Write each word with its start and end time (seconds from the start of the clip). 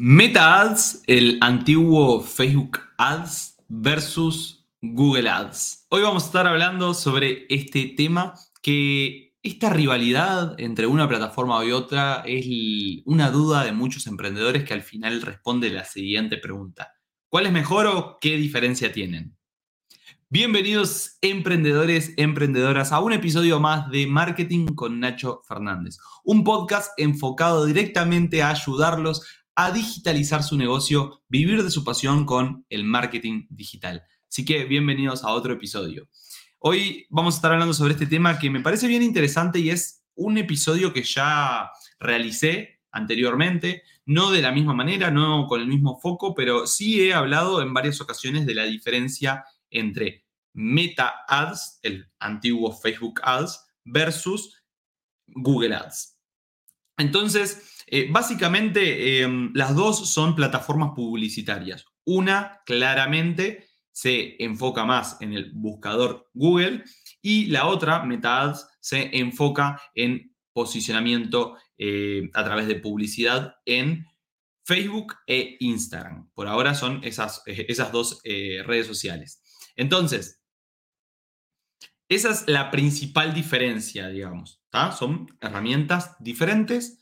Meta 0.00 0.60
Ads, 0.60 1.02
el 1.08 1.38
antiguo 1.40 2.20
Facebook 2.20 2.78
Ads 2.98 3.56
versus 3.66 4.64
Google 4.80 5.28
Ads. 5.28 5.86
Hoy 5.88 6.02
vamos 6.02 6.22
a 6.22 6.26
estar 6.26 6.46
hablando 6.46 6.94
sobre 6.94 7.46
este 7.48 7.94
tema 7.96 8.34
que 8.62 9.34
esta 9.42 9.70
rivalidad 9.70 10.54
entre 10.60 10.86
una 10.86 11.08
plataforma 11.08 11.64
y 11.64 11.72
otra 11.72 12.22
es 12.24 12.46
una 13.06 13.32
duda 13.32 13.64
de 13.64 13.72
muchos 13.72 14.06
emprendedores 14.06 14.62
que 14.62 14.74
al 14.74 14.82
final 14.82 15.20
responde 15.20 15.68
la 15.70 15.84
siguiente 15.84 16.36
pregunta. 16.36 16.94
¿Cuál 17.28 17.46
es 17.46 17.52
mejor 17.52 17.88
o 17.88 18.18
qué 18.20 18.36
diferencia 18.36 18.92
tienen? 18.92 19.36
Bienvenidos 20.30 21.16
emprendedores, 21.22 22.12
emprendedoras 22.18 22.92
a 22.92 23.00
un 23.00 23.14
episodio 23.14 23.60
más 23.60 23.90
de 23.90 24.06
Marketing 24.06 24.66
con 24.66 25.00
Nacho 25.00 25.40
Fernández, 25.48 25.96
un 26.22 26.44
podcast 26.44 26.92
enfocado 26.98 27.64
directamente 27.64 28.42
a 28.42 28.50
ayudarlos 28.50 29.37
a 29.60 29.72
digitalizar 29.72 30.44
su 30.44 30.56
negocio, 30.56 31.24
vivir 31.28 31.64
de 31.64 31.72
su 31.72 31.82
pasión 31.82 32.26
con 32.26 32.64
el 32.70 32.84
marketing 32.84 33.48
digital. 33.50 34.04
Así 34.28 34.44
que 34.44 34.66
bienvenidos 34.66 35.24
a 35.24 35.32
otro 35.32 35.52
episodio. 35.52 36.08
Hoy 36.60 37.08
vamos 37.10 37.34
a 37.34 37.38
estar 37.38 37.50
hablando 37.50 37.74
sobre 37.74 37.94
este 37.94 38.06
tema 38.06 38.38
que 38.38 38.50
me 38.50 38.60
parece 38.60 38.86
bien 38.86 39.02
interesante 39.02 39.58
y 39.58 39.70
es 39.70 40.04
un 40.14 40.38
episodio 40.38 40.92
que 40.92 41.02
ya 41.02 41.72
realicé 41.98 42.82
anteriormente, 42.92 43.82
no 44.06 44.30
de 44.30 44.42
la 44.42 44.52
misma 44.52 44.74
manera, 44.74 45.10
no 45.10 45.48
con 45.48 45.60
el 45.60 45.66
mismo 45.66 45.98
foco, 45.98 46.36
pero 46.36 46.68
sí 46.68 47.00
he 47.02 47.12
hablado 47.12 47.60
en 47.60 47.74
varias 47.74 48.00
ocasiones 48.00 48.46
de 48.46 48.54
la 48.54 48.62
diferencia 48.62 49.44
entre 49.70 50.24
Meta 50.52 51.24
Ads, 51.26 51.80
el 51.82 52.08
antiguo 52.20 52.72
Facebook 52.72 53.20
Ads, 53.24 53.58
versus 53.84 54.62
Google 55.26 55.74
Ads. 55.74 56.16
Entonces, 56.96 57.77
eh, 57.90 58.08
básicamente, 58.10 59.22
em, 59.22 59.50
las 59.54 59.74
dos 59.74 60.10
son 60.10 60.34
plataformas 60.34 60.90
publicitarias. 60.94 61.84
Una, 62.04 62.60
claramente, 62.64 63.68
se 63.92 64.42
enfoca 64.42 64.84
más 64.84 65.20
en 65.20 65.32
el 65.32 65.52
buscador 65.54 66.28
Google 66.32 66.84
y 67.20 67.46
la 67.46 67.66
otra, 67.66 68.04
Meta 68.04 68.42
Ads, 68.42 68.66
se 68.80 69.10
enfoca 69.16 69.80
en 69.94 70.34
posicionamiento 70.52 71.56
eh, 71.76 72.30
a 72.34 72.44
través 72.44 72.68
de 72.68 72.76
publicidad 72.76 73.56
en 73.64 74.06
Facebook 74.64 75.14
e 75.26 75.56
Instagram. 75.60 76.30
Por 76.34 76.46
ahora 76.46 76.74
son 76.74 77.02
esas, 77.02 77.42
esas 77.46 77.90
dos 77.90 78.20
eh, 78.24 78.62
redes 78.64 78.86
sociales. 78.86 79.42
Entonces, 79.76 80.42
esa 82.08 82.30
es 82.30 82.48
la 82.48 82.70
principal 82.70 83.34
diferencia, 83.34 84.08
digamos. 84.08 84.62
Son 84.98 85.26
herramientas 85.40 86.16
diferentes 86.20 86.98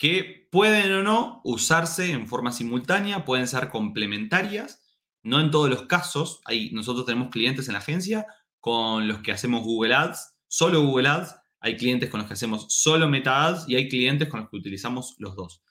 que 0.00 0.48
pueden 0.50 0.90
o 0.92 1.02
no 1.02 1.42
usarse 1.44 2.10
en 2.10 2.26
forma 2.26 2.52
simultánea, 2.52 3.26
pueden 3.26 3.46
ser 3.46 3.68
complementarias. 3.68 4.80
No 5.22 5.38
en 5.40 5.50
todos 5.50 5.68
los 5.68 5.82
casos. 5.82 6.40
Hay, 6.46 6.70
nosotros 6.70 7.04
tenemos 7.04 7.28
clientes 7.28 7.68
en 7.68 7.74
la 7.74 7.80
agencia 7.80 8.26
con 8.60 9.06
los 9.06 9.18
que 9.18 9.30
hacemos 9.30 9.62
Google 9.62 9.94
Ads, 9.94 10.36
solo 10.48 10.80
Google 10.80 11.06
Ads. 11.06 11.36
Hay 11.60 11.76
clientes 11.76 12.08
con 12.08 12.20
los 12.20 12.26
que 12.26 12.32
hacemos 12.32 12.64
solo 12.70 13.10
Meta 13.10 13.44
Ads 13.44 13.68
y 13.68 13.76
hay 13.76 13.90
clientes 13.90 14.26
con 14.28 14.40
los 14.40 14.48
que 14.48 14.56
utilizamos 14.56 15.16
los 15.18 15.36
dos. 15.36 15.62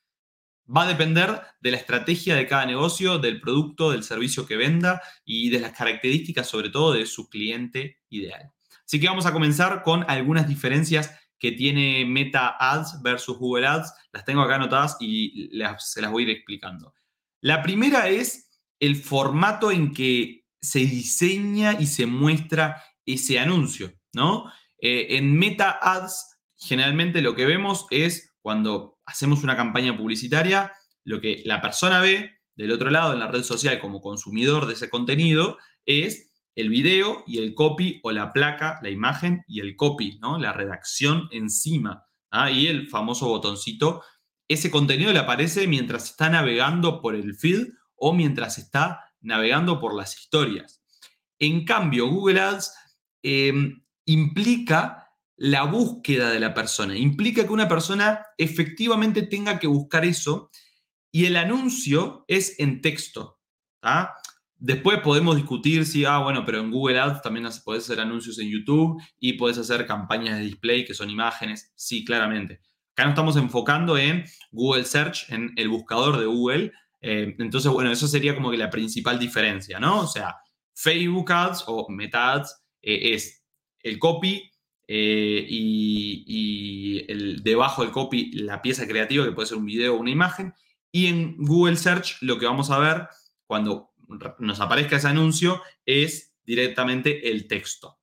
Va 0.69 0.83
a 0.83 0.87
depender 0.87 1.41
de 1.59 1.71
la 1.71 1.77
estrategia 1.77 2.35
de 2.35 2.45
cada 2.45 2.67
negocio, 2.67 3.17
del 3.17 3.41
producto, 3.41 3.89
del 3.89 4.03
servicio 4.03 4.45
que 4.45 4.57
venda 4.57 5.01
y 5.25 5.49
de 5.49 5.59
las 5.59 5.71
características 5.71 6.47
sobre 6.47 6.69
todo 6.69 6.93
de 6.93 7.07
su 7.07 7.29
cliente 7.29 7.97
ideal. 8.09 8.51
Así 8.85 8.99
que 8.99 9.07
vamos 9.07 9.25
a 9.25 9.33
comenzar 9.33 9.81
con 9.81 10.05
algunas 10.07 10.47
diferencias 10.47 11.15
que 11.39 11.53
tiene 11.53 12.05
Meta 12.05 12.55
Ads 12.59 13.01
versus 13.01 13.37
Google 13.37 13.67
Ads. 13.67 13.93
Las 14.11 14.25
tengo 14.25 14.41
acá 14.41 14.55
anotadas 14.55 14.97
y 14.99 15.49
se 15.79 16.01
las 16.01 16.11
voy 16.11 16.23
a 16.23 16.27
ir 16.27 16.31
explicando. 16.31 16.93
La 17.41 17.63
primera 17.63 18.09
es 18.09 18.49
el 18.79 18.95
formato 18.95 19.71
en 19.71 19.93
que 19.93 20.45
se 20.61 20.79
diseña 20.79 21.79
y 21.79 21.87
se 21.87 22.05
muestra 22.05 22.83
ese 23.05 23.39
anuncio, 23.39 23.93
¿no? 24.13 24.51
Eh, 24.81 25.17
en 25.17 25.37
Meta 25.37 25.71
Ads, 25.81 26.37
generalmente 26.57 27.21
lo 27.21 27.35
que 27.35 27.45
vemos 27.45 27.87
es 27.89 28.33
cuando 28.41 28.99
hacemos 29.05 29.43
una 29.43 29.55
campaña 29.55 29.97
publicitaria, 29.97 30.73
lo 31.03 31.21
que 31.21 31.41
la 31.45 31.61
persona 31.61 32.01
ve 32.01 32.39
del 32.55 32.71
otro 32.71 32.89
lado 32.89 33.13
en 33.13 33.19
la 33.19 33.27
red 33.27 33.43
social 33.43 33.79
como 33.79 34.01
consumidor 34.01 34.65
de 34.65 34.73
ese 34.73 34.89
contenido 34.89 35.57
es 35.85 36.28
el 36.59 36.69
video 36.69 37.23
y 37.25 37.37
el 37.37 37.53
copy 37.53 37.99
o 38.03 38.11
la 38.11 38.33
placa, 38.33 38.79
la 38.81 38.89
imagen 38.89 39.43
y 39.47 39.61
el 39.61 39.75
copy, 39.75 40.19
¿no? 40.21 40.37
La 40.37 40.53
redacción 40.53 41.29
encima. 41.31 42.05
¿ah? 42.31 42.51
Y 42.51 42.67
el 42.67 42.87
famoso 42.89 43.27
botoncito. 43.27 44.03
Ese 44.47 44.71
contenido 44.71 45.13
le 45.13 45.19
aparece 45.19 45.67
mientras 45.67 46.05
está 46.05 46.29
navegando 46.29 47.01
por 47.01 47.15
el 47.15 47.35
feed 47.35 47.67
o 47.95 48.13
mientras 48.13 48.57
está 48.57 49.05
navegando 49.21 49.79
por 49.79 49.95
las 49.95 50.17
historias. 50.19 50.81
En 51.37 51.65
cambio, 51.65 52.07
Google 52.07 52.41
Ads 52.41 52.73
em, 53.23 53.83
implica 54.05 55.13
la 55.37 55.63
búsqueda 55.63 56.31
de 56.31 56.39
la 56.39 56.53
persona. 56.53 56.97
Implica 56.97 57.45
que 57.45 57.53
una 57.53 57.67
persona 57.67 58.25
efectivamente 58.37 59.21
tenga 59.21 59.59
que 59.59 59.67
buscar 59.67 60.03
eso 60.03 60.49
y 61.11 61.25
el 61.25 61.37
anuncio 61.37 62.25
es 62.27 62.59
en 62.59 62.81
texto. 62.81 63.39
Después 64.59 64.99
podemos 64.99 65.37
discutir 65.37 65.85
si, 65.85 66.03
ah, 66.03 66.17
bueno, 66.19 66.43
pero 66.45 66.59
en 66.59 66.69
Google 66.69 66.99
Ads 66.99 67.21
también 67.21 67.47
puedes 67.63 67.85
hacer 67.85 68.01
anuncios 68.01 68.37
en 68.39 68.49
YouTube 68.49 69.01
y 69.17 69.33
puedes 69.33 69.57
hacer 69.57 69.85
campañas 69.85 70.37
de 70.37 70.45
display 70.45 70.83
que 70.83 70.93
son 70.93 71.09
imágenes. 71.09 71.71
Sí, 71.75 72.03
claramente. 72.03 72.59
Acá 72.91 73.05
nos 73.05 73.11
estamos 73.13 73.37
enfocando 73.37 73.97
en 73.97 74.25
Google 74.51 74.83
Search, 74.83 75.31
en 75.31 75.53
el 75.55 75.69
buscador 75.69 76.19
de 76.19 76.25
Google. 76.25 76.73
Eh, 76.99 77.35
entonces, 77.39 77.71
bueno, 77.71 77.89
eso 77.89 78.07
sería 78.07 78.35
como 78.35 78.51
que 78.51 78.57
la 78.57 78.69
principal 78.69 79.17
diferencia, 79.17 79.79
¿no? 79.79 80.01
O 80.01 80.07
sea, 80.07 80.35
Facebook 80.75 81.31
Ads 81.31 81.63
o 81.67 81.87
Meta 81.89 82.33
Ads 82.33 82.61
eh, 82.81 83.13
es 83.13 83.45
el 83.81 83.97
copy 83.97 84.51
eh, 84.87 85.45
y, 85.47 87.05
el, 87.07 87.43
debajo 87.43 87.83
del 87.83 87.91
copy 87.91 88.31
la 88.33 88.61
pieza 88.61 88.87
creativa, 88.87 89.23
que 89.23 89.31
puede 89.31 89.47
ser 89.47 89.57
un 89.57 89.65
video 89.65 89.95
o 89.95 89.99
una 89.99 90.11
imagen. 90.11 90.53
Y 90.91 91.07
en 91.07 91.37
Google 91.37 91.77
Search 91.77 92.17
lo 92.21 92.37
que 92.37 92.45
vamos 92.45 92.71
a 92.71 92.79
ver 92.79 93.07
cuando 93.45 93.88
nos 94.39 94.59
aparezca 94.59 94.97
ese 94.97 95.07
anuncio 95.07 95.61
es 95.85 96.35
directamente 96.43 97.29
el 97.29 97.47
texto. 97.47 97.99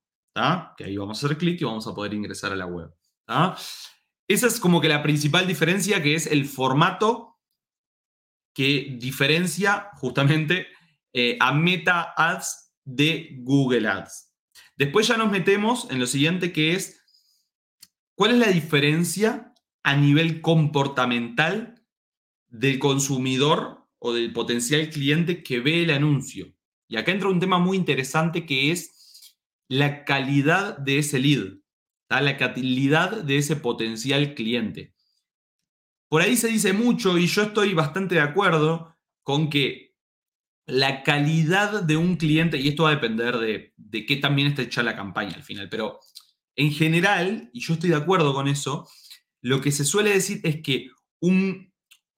Que 0.77 0.85
ahí 0.85 0.97
vamos 0.97 1.21
a 1.21 1.25
hacer 1.25 1.37
clic 1.37 1.59
y 1.61 1.65
vamos 1.65 1.87
a 1.87 1.93
poder 1.93 2.13
ingresar 2.13 2.51
a 2.51 2.55
la 2.55 2.65
web. 2.65 2.93
Esa 4.27 4.47
es 4.47 4.59
como 4.59 4.81
que 4.81 4.87
la 4.87 5.03
principal 5.03 5.47
diferencia, 5.47 6.01
que 6.01 6.15
es 6.15 6.27
el 6.27 6.45
formato 6.45 7.39
que 8.53 8.95
diferencia 8.99 9.89
justamente 9.95 10.67
eh, 11.13 11.37
a 11.39 11.53
Meta 11.53 12.13
Ads 12.15 12.73
de 12.83 13.35
Google 13.39 13.87
Ads. 13.87 14.33
Después 14.75 15.07
ya 15.07 15.17
nos 15.17 15.31
metemos 15.31 15.87
en 15.89 15.99
lo 15.99 16.07
siguiente 16.07 16.51
que 16.51 16.73
es, 16.73 17.03
¿cuál 18.15 18.31
es 18.31 18.37
la 18.37 18.47
diferencia 18.47 19.53
a 19.83 19.95
nivel 19.95 20.41
comportamental 20.41 21.83
del 22.47 22.79
consumidor 22.79 23.86
o 23.99 24.13
del 24.13 24.33
potencial 24.33 24.89
cliente 24.89 25.43
que 25.43 25.59
ve 25.59 25.83
el 25.83 25.91
anuncio? 25.91 26.53
Y 26.87 26.97
acá 26.97 27.11
entra 27.11 27.29
un 27.29 27.39
tema 27.39 27.59
muy 27.59 27.77
interesante 27.77 28.45
que 28.45 28.71
es 28.71 29.37
la 29.67 30.05
calidad 30.05 30.77
de 30.77 30.99
ese 30.99 31.19
lead, 31.19 31.57
la 32.09 32.37
calidad 32.37 33.23
de 33.23 33.37
ese 33.37 33.55
potencial 33.57 34.33
cliente. 34.33 34.93
Por 36.09 36.21
ahí 36.21 36.37
se 36.37 36.47
dice 36.47 36.71
mucho 36.71 37.17
y 37.17 37.27
yo 37.27 37.43
estoy 37.43 37.73
bastante 37.73 38.15
de 38.15 38.21
acuerdo 38.21 38.95
con 39.23 39.49
que 39.49 39.95
la 40.65 41.03
calidad 41.03 41.83
de 41.83 41.97
un 41.97 42.15
cliente, 42.15 42.57
y 42.57 42.67
esto 42.69 42.83
va 42.83 42.89
a 42.89 42.95
depender 42.95 43.37
de, 43.37 43.73
de 43.77 44.05
qué 44.05 44.17
también 44.17 44.49
está 44.49 44.61
hecha 44.61 44.83
la 44.83 44.95
campaña 44.95 45.35
al 45.35 45.43
final, 45.43 45.69
pero 45.69 45.99
en 46.55 46.71
general, 46.71 47.49
y 47.53 47.61
yo 47.61 47.73
estoy 47.73 47.89
de 47.89 47.95
acuerdo 47.95 48.33
con 48.33 48.47
eso, 48.47 48.87
lo 49.41 49.61
que 49.61 49.71
se 49.71 49.85
suele 49.85 50.11
decir 50.11 50.41
es 50.43 50.61
que 50.61 50.89
un, 51.21 51.66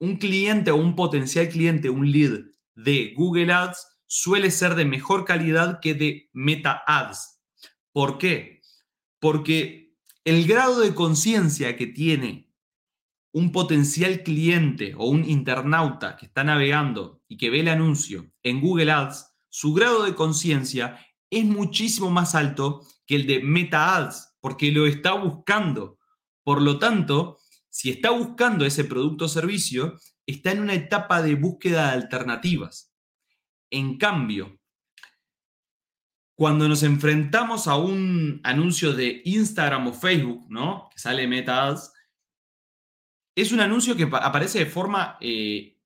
un 0.00 0.16
cliente 0.16 0.70
o 0.70 0.76
un 0.76 0.96
potencial 0.96 1.48
cliente, 1.48 1.90
un 1.90 2.10
lead 2.10 2.40
de 2.74 3.14
Google 3.16 3.52
Ads, 3.52 3.86
suele 4.06 4.50
ser 4.50 4.74
de 4.74 4.84
mejor 4.84 5.24
calidad 5.24 5.78
que 5.80 5.94
de 5.94 6.30
Meta 6.32 6.82
Ads. 6.86 7.40
¿Por 7.92 8.18
qué? 8.18 8.62
Porque 9.20 9.94
el 10.24 10.46
grado 10.46 10.80
de 10.80 10.94
conciencia 10.94 11.76
que 11.76 11.86
tiene 11.86 12.50
un 13.32 13.52
potencial 13.52 14.22
cliente 14.22 14.94
o 14.96 15.06
un 15.06 15.24
internauta 15.28 16.16
que 16.16 16.26
está 16.26 16.42
navegando 16.42 17.22
y 17.28 17.36
que 17.36 17.50
ve 17.50 17.60
el 17.60 17.68
anuncio 17.68 18.32
en 18.42 18.60
Google 18.60 18.90
Ads, 18.90 19.26
su 19.48 19.74
grado 19.74 20.02
de 20.02 20.14
conciencia 20.14 20.98
es 21.28 21.44
muchísimo 21.44 22.10
más 22.10 22.34
alto 22.34 22.86
que 23.06 23.16
el 23.16 23.26
de 23.26 23.40
Meta 23.40 23.96
Ads, 23.96 24.36
porque 24.40 24.72
lo 24.72 24.86
está 24.86 25.12
buscando. 25.12 25.98
Por 26.42 26.62
lo 26.62 26.78
tanto, 26.78 27.38
si 27.70 27.90
está 27.90 28.10
buscando 28.10 28.64
ese 28.64 28.84
producto 28.84 29.24
o 29.24 29.28
servicio, 29.28 29.98
está 30.26 30.52
en 30.52 30.60
una 30.60 30.74
etapa 30.74 31.22
de 31.22 31.34
búsqueda 31.34 31.86
de 31.86 31.92
alternativas. 31.92 32.92
En 33.70 33.96
cambio, 33.96 34.58
cuando 36.34 36.68
nos 36.68 36.82
enfrentamos 36.82 37.68
a 37.68 37.76
un 37.76 38.40
anuncio 38.44 38.92
de 38.92 39.22
Instagram 39.24 39.88
o 39.88 39.92
Facebook, 39.92 40.46
¿no? 40.50 40.88
Que 40.92 40.98
sale 40.98 41.26
Meta 41.26 41.66
Ads, 41.66 41.92
es 43.36 43.52
un 43.52 43.60
anuncio 43.60 43.96
que 43.96 44.08
aparece 44.12 44.58
de 44.58 44.66
forma 44.66 45.16
eh, 45.20 45.80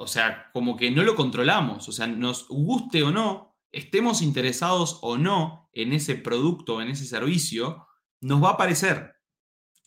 o 0.00 0.06
sea, 0.06 0.50
como 0.52 0.76
que 0.76 0.90
no 0.92 1.02
lo 1.02 1.16
controlamos, 1.16 1.88
o 1.88 1.92
sea, 1.92 2.06
nos 2.06 2.46
guste 2.48 3.02
o 3.02 3.10
no, 3.10 3.56
estemos 3.72 4.22
interesados 4.22 5.00
o 5.02 5.18
no 5.18 5.68
en 5.72 5.92
ese 5.92 6.14
producto, 6.14 6.76
o 6.76 6.80
en 6.80 6.88
ese 6.88 7.04
servicio, 7.04 7.88
nos 8.20 8.42
va 8.42 8.50
a 8.50 8.52
aparecer, 8.52 9.16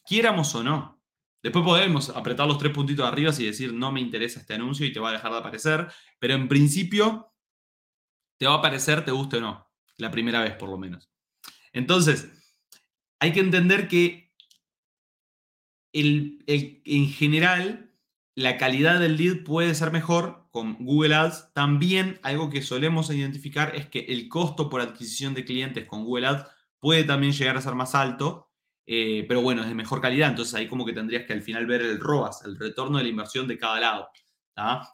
quiéramos 0.06 0.54
o 0.54 0.64
no. 0.64 1.01
Después 1.44 1.66
podemos 1.66 2.10
apretar 2.10 2.48
los 2.48 2.58
tres 2.58 2.72
puntitos 2.72 3.06
arriba 3.06 3.32
y 3.38 3.46
decir, 3.46 3.74
no 3.74 3.92
me 3.92 4.00
interesa 4.00 4.40
este 4.40 4.54
anuncio 4.54 4.86
y 4.86 4.94
te 4.94 5.00
va 5.00 5.10
a 5.10 5.14
dejar 5.14 5.32
de 5.32 5.40
aparecer, 5.40 5.88
pero 6.20 6.36
en 6.36 6.48
principio 6.48 7.34
te 8.38 8.46
va 8.46 8.56
a 8.56 8.58
aparecer, 8.58 9.04
te 9.04 9.12
guste 9.12 9.38
o 9.38 9.42
no, 9.42 9.68
la 9.98 10.12
primera 10.12 10.42
vez 10.42 10.56
por 10.56 10.70
lo 10.70 10.78
menos. 10.78 11.10
Entonces, 11.74 12.30
hay 13.20 13.34
que 13.34 13.40
entender 13.40 13.88
que 13.88 14.32
en 15.94 17.08
general 17.10 17.92
la 18.36 18.58
calidad 18.58 19.00
del 19.00 19.18
lead 19.18 19.44
puede 19.44 19.76
ser 19.76 19.92
mejor 19.92 20.48
con 20.52 20.76
Google 20.84 21.16
Ads. 21.16 21.54
También 21.54 22.20
algo 22.24 22.50
que 22.50 22.62
solemos 22.62 23.10
identificar 23.10 23.76
es 23.76 23.88
que 23.88 24.00
el 24.10 24.30
costo 24.30 24.70
por 24.70 24.82
adquisición 24.82 25.34
de 25.34 25.46
clientes 25.46 25.86
con 25.86 26.04
Google 26.04 26.28
Ads 26.28 26.46
puede 26.80 27.04
también 27.04 27.34
llegar 27.34 27.58
a 27.58 27.62
ser 27.62 27.76
más 27.76 27.96
alto, 27.96 28.51
eh, 28.86 29.26
pero 29.28 29.42
bueno, 29.42 29.62
es 29.62 29.68
de 29.68 29.76
mejor 29.76 30.02
calidad. 30.02 30.30
Entonces 30.30 30.54
ahí 30.54 30.68
como 30.68 30.86
que 30.86 30.94
tendrías 30.94 31.26
que 31.26 31.34
al 31.34 31.42
final 31.42 31.66
ver 31.66 31.82
el 31.82 32.00
ROAS, 32.00 32.44
el 32.46 32.58
retorno 32.58 32.98
de 32.98 33.04
la 33.04 33.10
inversión 33.10 33.48
de 33.48 33.58
cada 33.58 33.80
lado. 33.80 34.10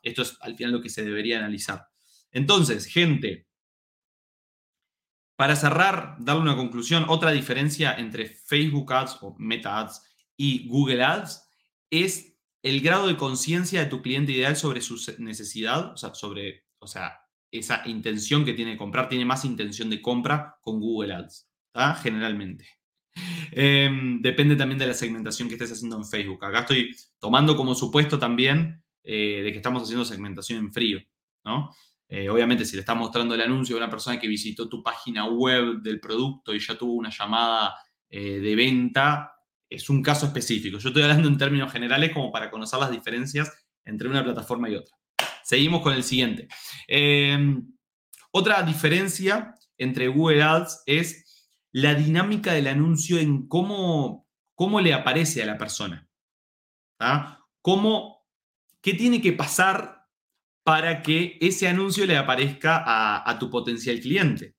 Esto 0.04 0.22
es 0.22 0.38
al 0.42 0.56
final 0.56 0.74
lo 0.74 0.82
que 0.82 0.90
se 0.90 1.04
debería 1.04 1.40
analizar. 1.40 1.88
Entonces, 2.32 2.86
gente, 2.86 3.48
para 5.36 5.56
cerrar, 5.56 6.16
darle 6.20 6.42
una 6.42 6.56
conclusión, 6.56 7.06
otra 7.08 7.32
diferencia 7.32 7.96
entre 7.96 8.28
Facebook 8.28 8.92
Ads 8.94 9.18
o 9.22 9.36
Meta 9.38 9.80
Ads 9.80 10.02
y 10.36 10.68
Google 10.68 11.04
Ads 11.04 11.44
es 11.90 12.38
el 12.64 12.82
grado 12.82 13.08
de 13.08 13.18
conciencia 13.18 13.82
de 13.82 13.90
tu 13.90 14.02
cliente 14.02 14.32
ideal 14.32 14.56
sobre 14.56 14.82
su 14.82 15.00
necesidad, 15.20 15.94
o 15.94 15.98
sea, 15.98 16.14
sobre, 16.14 16.66
o 16.80 16.88
sea, 16.88 17.20
esa 17.52 17.82
intención 17.86 18.44
que 18.44 18.54
tiene 18.54 18.72
de 18.72 18.78
comprar, 18.78 19.10
tiene 19.10 19.26
más 19.26 19.46
intención 19.46 19.90
de 19.90 20.02
compra 20.02 20.58
con 20.62 20.80
Google 20.80 21.14
Ads, 21.14 21.50
generalmente. 22.02 22.77
Em, 23.52 24.22
depende 24.22 24.56
también 24.56 24.80
de 24.80 24.88
la 24.88 24.94
segmentación 24.94 25.48
que 25.48 25.56
estés 25.56 25.72
haciendo 25.72 25.98
en 25.98 26.06
Facebook. 26.06 26.44
Acá 26.44 26.60
estoy 26.62 26.96
tomando 27.20 27.56
como 27.56 27.76
supuesto 27.76 28.20
también 28.20 28.84
eh, 29.04 29.42
de 29.44 29.52
que 29.52 29.58
estamos 29.58 29.84
haciendo 29.84 30.06
segmentación 30.06 30.60
en 30.60 30.74
frío, 30.74 31.00
¿no? 31.44 31.74
Eh, 32.10 32.30
obviamente, 32.30 32.66
si 32.66 32.76
le 32.76 32.82
estás 32.82 32.96
mostrando 32.96 33.36
el 33.36 33.42
anuncio 33.42 33.76
a 33.76 33.80
una 33.80 33.90
persona 33.90 34.20
que 34.20 34.28
visitó 34.28 34.70
tu 34.70 34.82
página 34.82 35.26
web 35.26 35.82
del 35.82 36.00
producto 36.00 36.54
y 36.54 36.60
ya 36.60 36.78
tuvo 36.78 36.94
una 36.94 37.10
llamada 37.10 37.76
eh, 38.10 38.40
de 38.40 38.56
venta, 38.56 39.34
es 39.70 39.90
un 39.90 40.02
caso 40.02 40.26
específico. 40.26 40.78
Yo 40.78 40.90
estoy 40.90 41.04
hablando 41.04 41.28
en 41.28 41.38
términos 41.38 41.72
generales 41.72 42.14
como 42.14 42.32
para 42.32 42.50
conocer 42.50 42.80
las 42.80 42.92
diferencias 42.92 43.52
entre 43.84 44.08
una 44.08 44.24
plataforma 44.24 44.70
y 44.70 44.76
otra. 44.76 44.96
Seguimos 45.44 45.82
con 45.82 45.94
el 45.94 46.04
siguiente. 46.04 46.48
Em, 46.88 47.74
otra 48.32 48.62
diferencia 48.62 49.54
entre 49.78 50.08
Google 50.08 50.44
Ads 50.44 50.84
es 50.86 51.27
la 51.78 51.94
dinámica 51.94 52.54
del 52.54 52.66
anuncio 52.66 53.20
en 53.20 53.48
cómo, 53.48 54.28
cómo 54.56 54.82
le 54.82 54.96
aparece 54.96 55.44
a 55.44 55.46
la 55.46 55.60
persona. 55.60 56.10
¿Cómo, 57.62 58.26
¿Qué 58.82 58.96
tiene 58.96 59.22
que 59.22 59.32
pasar 59.32 60.08
para 60.64 61.04
que 61.04 61.38
ese 61.40 61.68
anuncio 61.68 62.08
le 62.08 62.18
aparezca 62.18 62.84
a, 62.84 63.38
tu 63.38 63.52
potencial 63.52 64.00
cliente? 64.00 64.56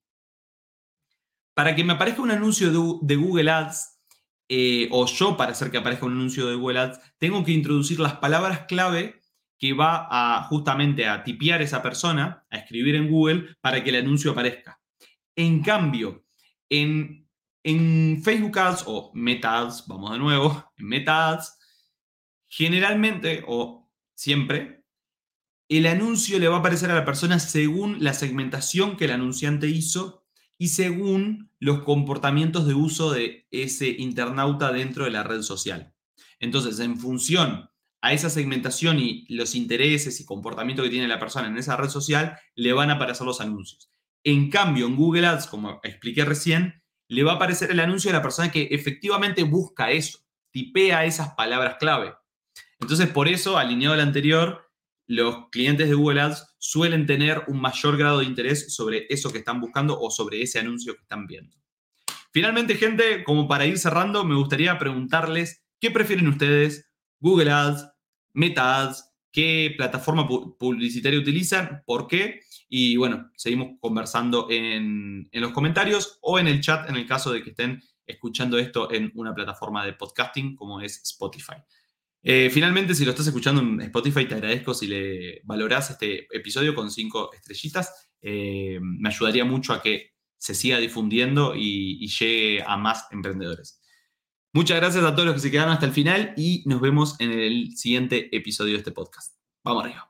Para 1.54 1.74
que 1.74 1.82
me 1.82 1.94
aparezca 1.94 2.22
un 2.22 2.30
anuncio 2.30 3.00
de 3.02 3.16
Google 3.16 3.50
Ads, 3.50 4.00
eh, 4.48 4.88
o 4.92 5.04
yo 5.06 5.36
para 5.36 5.50
hacer 5.50 5.72
que 5.72 5.78
aparezca 5.78 6.06
un 6.06 6.12
anuncio 6.12 6.46
de 6.46 6.54
Google 6.54 6.78
Ads, 6.78 7.00
tengo 7.18 7.42
que 7.42 7.50
introducir 7.50 7.98
las 7.98 8.18
palabras 8.18 8.66
clave 8.68 9.20
que 9.58 9.72
va 9.72 10.06
a 10.08 10.44
justamente 10.44 11.08
a 11.08 11.24
tipear 11.24 11.62
esa 11.62 11.82
persona, 11.82 12.46
a 12.48 12.58
escribir 12.58 12.94
en 12.94 13.10
Google 13.10 13.56
para 13.60 13.82
que 13.82 13.90
el 13.90 13.96
anuncio 13.96 14.30
aparezca. 14.30 14.80
En 15.34 15.62
cambio, 15.64 16.27
en, 16.70 17.26
Facebook 18.22 18.58
Ads 18.58 18.84
o 18.86 19.10
Meta 19.14 19.58
Ads, 19.58 19.84
vamos 19.86 20.12
de 20.12 20.18
nuevo, 20.18 20.72
en 20.78 20.86
Meta 20.86 21.30
Ads, 21.30 21.58
generalmente 22.46 23.44
o 23.46 23.90
siempre, 24.14 24.84
el 25.68 25.86
anuncio 25.86 26.38
le 26.38 26.48
va 26.48 26.56
a 26.56 26.58
aparecer 26.60 26.90
a 26.90 26.94
la 26.94 27.04
persona 27.04 27.38
según 27.38 28.02
la 28.02 28.14
segmentación 28.14 28.96
que 28.96 29.04
el 29.04 29.10
anunciante 29.10 29.68
hizo 29.68 30.24
y 30.56 30.68
según 30.68 31.52
los 31.60 31.82
comportamientos 31.82 32.66
de 32.66 32.74
uso 32.74 33.12
de 33.12 33.46
ese 33.50 33.88
internauta 33.88 34.72
dentro 34.72 35.04
de 35.04 35.10
la 35.10 35.22
red 35.22 35.42
social. 35.42 35.92
Entonces, 36.40 36.78
en 36.80 36.96
función 36.96 37.70
a 38.00 38.12
esa 38.12 38.30
segmentación 38.30 38.98
y 38.98 39.26
los 39.28 39.54
intereses 39.54 40.20
y 40.20 40.24
comportamiento 40.24 40.82
que 40.82 40.90
tiene 40.90 41.08
la 41.08 41.18
persona 41.18 41.48
en 41.48 41.58
esa 41.58 41.76
red 41.76 41.90
social, 41.90 42.38
le 42.54 42.72
van 42.72 42.90
a 42.90 42.94
aparecer 42.94 43.26
los 43.26 43.40
anuncios. 43.40 43.90
En 44.24 44.50
cambio, 44.50 44.86
en 44.86 44.96
Google 44.96 45.26
Ads, 45.26 45.46
como 45.46 45.80
expliqué 45.82 46.24
recién, 46.24 46.82
le 47.08 47.22
va 47.22 47.32
a 47.32 47.36
aparecer 47.36 47.70
el 47.70 47.80
anuncio 47.80 48.10
a 48.10 48.14
la 48.14 48.22
persona 48.22 48.50
que 48.50 48.68
efectivamente 48.70 49.42
busca 49.42 49.90
eso, 49.90 50.18
tipea 50.50 51.04
esas 51.04 51.34
palabras 51.34 51.76
clave. 51.78 52.14
Entonces, 52.80 53.08
por 53.08 53.28
eso, 53.28 53.58
alineado 53.58 53.94
al 53.94 54.00
anterior, 54.00 54.70
los 55.06 55.48
clientes 55.50 55.88
de 55.88 55.94
Google 55.94 56.20
Ads 56.20 56.54
suelen 56.58 57.06
tener 57.06 57.42
un 57.48 57.60
mayor 57.60 57.96
grado 57.96 58.18
de 58.18 58.26
interés 58.26 58.74
sobre 58.74 59.06
eso 59.08 59.32
que 59.32 59.38
están 59.38 59.60
buscando 59.60 59.98
o 59.98 60.10
sobre 60.10 60.42
ese 60.42 60.58
anuncio 60.58 60.94
que 60.94 61.02
están 61.02 61.26
viendo. 61.26 61.56
Finalmente, 62.30 62.76
gente, 62.76 63.24
como 63.24 63.48
para 63.48 63.64
ir 63.64 63.78
cerrando, 63.78 64.24
me 64.24 64.34
gustaría 64.34 64.78
preguntarles 64.78 65.64
qué 65.80 65.90
prefieren 65.90 66.28
ustedes, 66.28 66.90
Google 67.20 67.50
Ads, 67.50 67.88
Meta 68.34 68.82
Ads, 68.82 69.08
qué 69.32 69.74
plataforma 69.76 70.28
publicitaria 70.28 71.18
utilizan, 71.18 71.82
por 71.86 72.06
qué. 72.06 72.40
Y 72.68 72.96
bueno, 72.96 73.30
seguimos 73.36 73.78
conversando 73.80 74.48
en, 74.50 75.28
en 75.32 75.40
los 75.40 75.52
comentarios 75.52 76.18
o 76.20 76.38
en 76.38 76.46
el 76.46 76.60
chat 76.60 76.88
en 76.88 76.96
el 76.96 77.06
caso 77.06 77.32
de 77.32 77.42
que 77.42 77.50
estén 77.50 77.82
escuchando 78.06 78.58
esto 78.58 78.92
en 78.92 79.12
una 79.14 79.34
plataforma 79.34 79.84
de 79.84 79.92
podcasting 79.92 80.54
como 80.54 80.80
es 80.80 81.02
Spotify. 81.02 81.56
Eh, 82.22 82.50
finalmente, 82.50 82.94
si 82.94 83.04
lo 83.04 83.12
estás 83.12 83.26
escuchando 83.26 83.60
en 83.60 83.80
Spotify, 83.82 84.26
te 84.26 84.34
agradezco 84.34 84.74
si 84.74 84.86
le 84.86 85.40
valorás 85.44 85.90
este 85.90 86.26
episodio 86.36 86.74
con 86.74 86.90
cinco 86.90 87.30
estrellitas. 87.32 88.10
Eh, 88.20 88.78
me 88.82 89.08
ayudaría 89.08 89.44
mucho 89.44 89.72
a 89.72 89.80
que 89.80 90.14
se 90.36 90.54
siga 90.54 90.78
difundiendo 90.78 91.54
y, 91.54 91.98
y 92.00 92.08
llegue 92.08 92.62
a 92.66 92.76
más 92.76 93.06
emprendedores. 93.10 93.80
Muchas 94.52 94.78
gracias 94.78 95.04
a 95.04 95.14
todos 95.14 95.26
los 95.26 95.34
que 95.34 95.40
se 95.40 95.50
quedaron 95.50 95.72
hasta 95.72 95.86
el 95.86 95.92
final 95.92 96.32
y 96.36 96.64
nos 96.66 96.80
vemos 96.80 97.20
en 97.20 97.32
el 97.32 97.76
siguiente 97.76 98.34
episodio 98.36 98.72
de 98.72 98.78
este 98.78 98.92
podcast. 98.92 99.36
Vamos 99.62 99.84
arriba. 99.84 100.08